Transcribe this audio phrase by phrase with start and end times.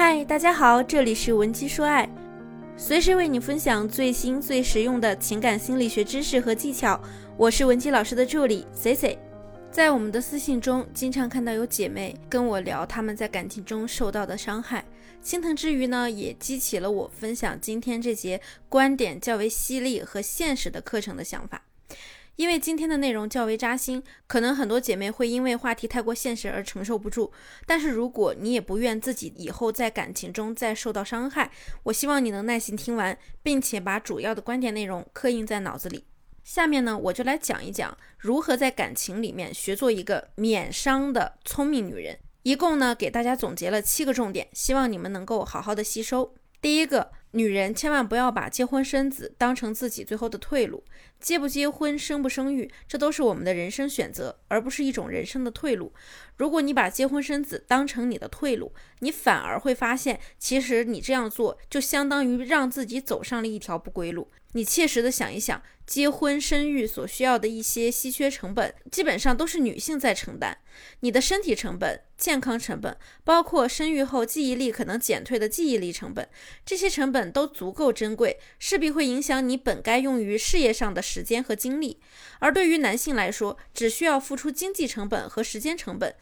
[0.00, 2.08] 嗨，大家好，这里是文姬说爱，
[2.76, 7.00] 随时为你分享最新最实用的情感心理学知识和技巧。
[7.36, 9.18] 我是文姬老师的助理 C C。
[9.72, 14.84] 在我们的私信中，经常看到有姐妹跟我聊她们在感情中受到的伤害，
[15.20, 21.60] 心疼之余呢，也激起了我分享今天这节观点较为犀利和现实的课程的想法。
[22.38, 27.32] 因为今天的内容较为扎心，可能很多姐妹会因为话题太过现实而承受不住。
[27.66, 31.50] 但是如果你也不愿自己以后在感情中再受到伤害，
[31.82, 36.04] 我希望你能耐心听完，并且把主要的观点内容刻印在脑子里。
[36.44, 42.16] 下面呢，我就来讲一讲如何在感情里面学做一个免伤的聪明女人。
[42.44, 46.36] 一共呢，给大家总结了七个重点，希望你们能够好好的吸收。
[46.60, 47.10] 第一个。
[47.32, 50.82] 女人千万不要把结婚生子当成自己最后的退路，
[51.20, 55.92] 结不结婚、生不生育，这都是我们的人生选择，而不是一种人生的退路。
[56.36, 64.28] 如果你把结婚生子当成你的退路，你反而会发现，其实你这样做就相当于让自己走上了一条不归路。
[64.52, 70.56] 你切实的想一想，结婚生育所需要的一些稀缺成本，基本上都是女性在承担。
[71.00, 76.26] 你的身体成本、健康成本，包括生育后记忆力可能减退的记忆力成本，
[76.64, 81.98] 这些成本都足够珍贵，势必会影响你本该用于事业上的时间和精力。
[82.40, 86.14] 而对于男性来说，只需要付出经济成本和时间成本。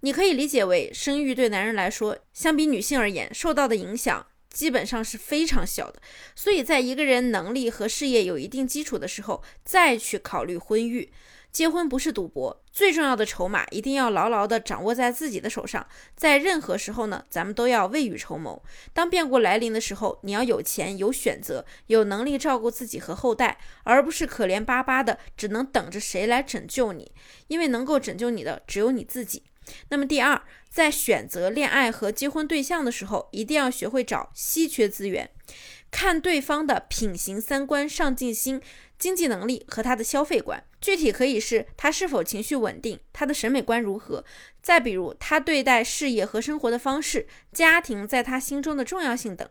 [0.00, 4.26] 你可以理解为，生育对男人来说，相比女性而言，受到的影响。
[4.50, 6.00] 基本上是非常小的，
[6.34, 11.12] 所以在一个人能力和事业有一定基础的时候，再去考虑婚育。
[11.58, 15.84] 结婚不是赌博，最重要的筹码一定要牢牢地掌握在自己的手上。
[16.14, 18.62] 在任何时候呢，咱们都要未雨绸缪。
[18.92, 27.10] 当变故来临的时候，你要有钱、有选择、有能力照顾自己和后代，而不是可怜巴巴的只能等着谁来拯救你。
[27.48, 29.42] 因为能够拯救你的只有你自己。
[29.88, 35.28] 那么第二，在选择恋爱和结婚对象的时候，一定要学会找稀缺资源，
[35.90, 38.62] 看对方的品行、三观、上进心、
[38.98, 40.62] 经济能力和他的消费观。
[40.80, 44.24] 具体可以是他是否情绪稳定，他的审美观如何，
[44.62, 49.48] 再比如他对待事业和生活的方式，家庭在他心中的重要性等。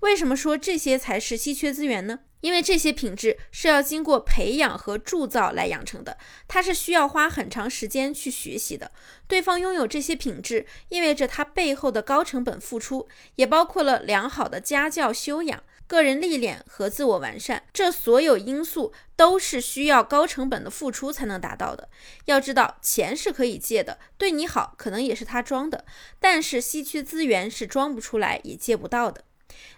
[0.00, 2.20] 为什么说这些才是稀缺资源呢？
[2.40, 6.16] 因为这些品质是要经过培养和铸造来养成的，
[6.48, 8.90] 它是需要花很长时间去学习的。
[9.28, 17.64] 对方拥有这些品质，意味着他背后的高成本付出，也包括了良好的家教修养、个人历练和自我完善。
[17.72, 21.88] 这所有因素都是需要高成本的付出才能达到的。
[22.26, 25.84] 要知道，钱是可以借的，对你好可能也是他装的，
[26.20, 29.24] 但是稀缺资源是装不出来也借不到的。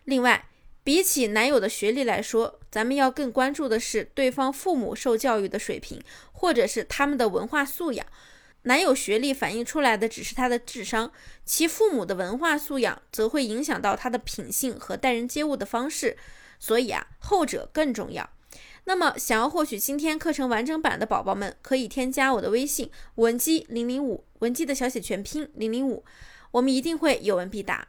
[0.04, 0.50] 另外，
[0.84, 6.02] 比起男友的学历来说，咱们要更关注的是对方父母受教育的水平，
[6.32, 8.06] 或者是他们的文化素养。
[8.62, 11.10] 男友学历反映出来的只是他的智商，
[11.44, 16.16] 其父母的文化素养则会影响到他的品性和待人接物的方式。
[16.58, 18.30] 所以啊，后者更重要。
[18.84, 26.04] 那么，想要获取今天课程完整版的宝宝们，可以添加我的微信文姬零零五，文姬的小写全拼零零五，
[26.52, 27.88] 我们一定会有问必答。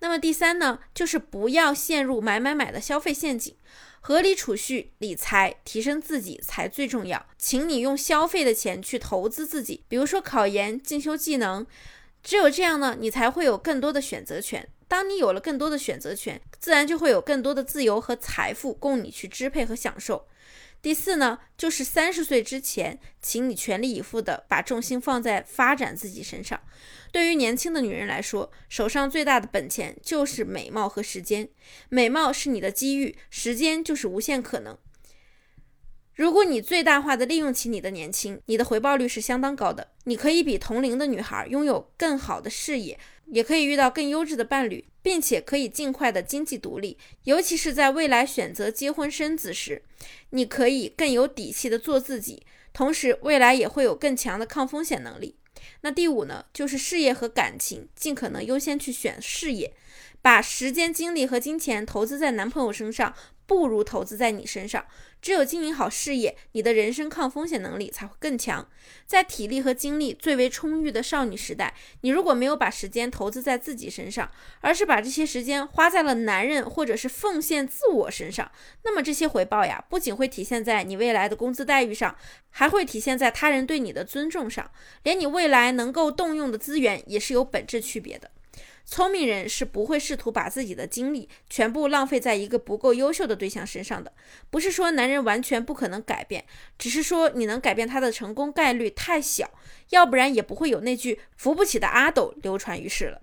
[0.00, 3.56] 那么第三呢，就是不要陷入买买买的消费陷阱，
[4.00, 7.26] 合理储蓄理财，提升自己才最重要。
[7.38, 11.66] 请你用消费的钱去投资自己，比如说考研、进修技能，
[12.22, 14.68] 只有这样呢，你才会有更多的选择权。
[14.88, 20.26] 当你有了更多的选择权，自然就会有更多的自由和财富供你去支配和享受。
[20.82, 26.60] 第四呢，就是三十岁之前，请你全力以赴的把重心放在发展自己身上。
[27.12, 31.48] 对于年轻的女人来说，手上最大的本钱就是美貌和时间。
[31.88, 34.76] 美貌是你的机遇，时间就是无限可能。
[36.22, 39.88] 如果你最大化的利用起你的年轻，你的回报率是相当高的。
[40.04, 42.96] 你可以比同龄的女孩拥有更好的事业，
[43.26, 46.96] 也可以遇到更优质的伴侣，并且可以尽快的经济独立。
[47.24, 49.82] 尤其是在未来选择结婚生子时，
[50.30, 55.34] 你可以更有底气的做自己，同时未来也会有更强的抗风险能力。
[55.80, 59.74] 那第五呢，就是事业和感情，尽可能优先去选事业，
[60.22, 63.12] 把时间、精力和金钱投资在男朋友身上。
[63.52, 64.84] 不如投资在你身上。
[65.20, 68.68] 只有经营好事业，你的人生抗风险能力才会更强。
[69.06, 74.28] 在体力和精力最为充裕的少女时代，你如果没有把时间投资在自己身上，
[74.62, 78.50] 而是把这些时间花在了男人或者是奉献自我身上，
[78.82, 82.16] 那么这些回报呀，不仅会体现在你未来的工资待遇上，
[82.50, 84.68] 还会体现在他人对你的尊重上，
[85.04, 88.28] 连你未来能够动用的资源也是有本质区别的。
[88.84, 94.12] 聪明人是不会试图把自己的精力全部浪费在一个不够优秀的对象身上的。
[94.50, 96.44] 不是说男人完全不可能改变，
[96.78, 99.50] 只是说你能改变他的成功概率太小，
[99.90, 103.22] 要不然也不会有那句“扶不起的阿斗”流传于世了。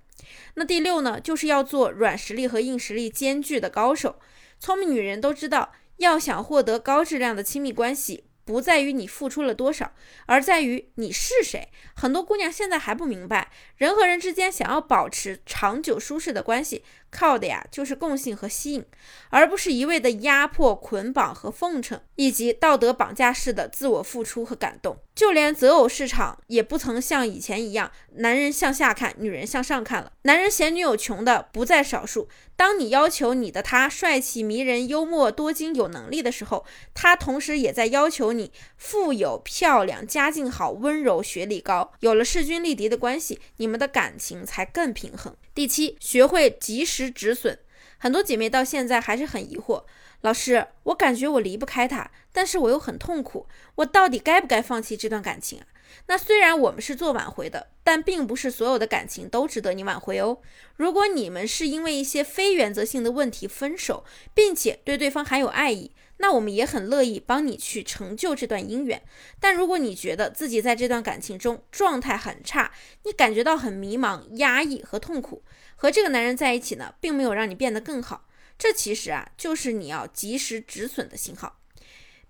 [0.56, 4.20] 那第六呢，就是要做软实力和硬实力兼具的高手。
[4.60, 8.26] 聪明女人都知道，要想获得高质量的亲密关系。
[8.50, 9.92] 不在于你付出了多少，
[10.26, 11.70] 而在于你是谁。
[11.96, 18.86] 很多姑娘现在还不明白，人和人之间想要保持长久舒适的关系，靠的呀就是共性和吸引，
[19.30, 24.98] 而不是一味的压迫、捆绑和奉承，以及道德绑架式的自我付出和感动。
[25.16, 30.14] 就连择偶市场也不曾像以前一样，男人向下看，女人向上看了。
[30.22, 32.30] 男人嫌女友穷的不在少数。
[32.56, 41.92] 当你要求你的他帅气、迷人、幽默、多金、有能力的时候，他同时也在要求你富有、漂亮、家境好、温柔、学历高。
[42.00, 45.36] 有了势均力敌的关系，你们的感情才更平衡。
[45.60, 47.60] 第七，学会及时止损。
[47.98, 49.84] 很多姐妹到现在还是很疑惑。
[50.22, 53.46] 老师，我感觉我离不开他，但是我又很痛苦，
[53.76, 55.68] 我到底该不该放弃这段感情啊？
[56.06, 60.38] 那虽然我们是做挽回的，但并不是所有的感情都值得你挽回哦。
[60.78, 65.92] 如果你们是因为一些非原则性的问题分手，并且对对方还有爱意，
[66.22, 69.02] 那我们也很乐意帮你去成就这段姻缘。
[69.40, 72.72] 但如果你觉得自己在这段感情中状态很差，
[73.04, 75.44] 你感觉到很迷茫、压抑和痛苦，
[75.76, 78.28] 和这个男人在一起呢，并没有让你变得更好。
[78.58, 81.60] 这其实啊，就是你要及时止损的信号。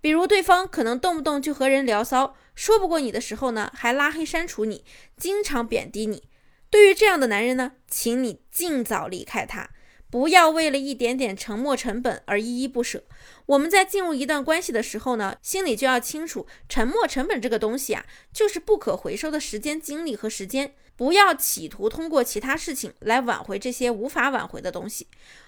[0.00, 4.84] 比如，对方可能动不动就和人聊骚，说不过你的时候呢，还拉黑删除你，
[5.16, 6.22] 经常贬低你。
[6.70, 9.70] 对于这样的男人呢，请你尽早离开他，
[10.10, 13.04] 不要为了一点点沉没成本而依依不舍。
[13.46, 20.74] 我们在进入一段关系的时候呢，心里就要清楚，沉没成本这个东西啊，就是不可回收的时间、精力和时间。
[20.96, 25.06] 不要企图通过其他事情来挽回这些无法挽回的东西。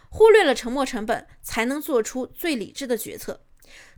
[0.09, 3.43] 忽略了沉没成本，才能做出最理智的决策。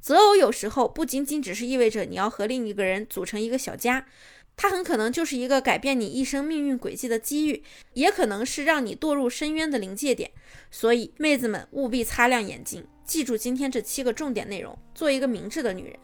[0.00, 4.06] 择偶有时候不仅仅只是意味着你要和另一个人组成一个小家，
[4.56, 7.62] 它很可能就是一个改变你一生命运轨迹的机遇，
[7.94, 10.30] 也可能是让你堕入深渊的临界点。
[10.70, 15.98] 所以，妹子们务必擦亮眼睛，记住今天这七个重点内容，做一个明智的女人。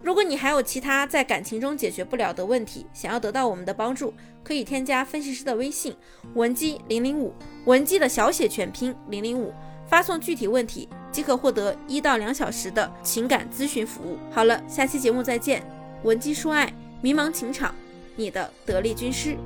[0.00, 4.14] 如果你还有其他在感情中解决不了的问题，想要得到我们的帮助，
[4.44, 5.96] 可以添加分析师的微信
[6.34, 7.34] 文姬零零五，
[7.64, 9.52] 文姬的小写全拼零零五，
[9.88, 14.16] 发送具体问题即可获得一到两小时的情感咨询服务。
[14.30, 15.68] 好了，下期节目再见，
[16.04, 16.72] 文姬说爱，
[17.02, 17.74] 迷茫情场，
[18.18, 19.36] 你的得力军师。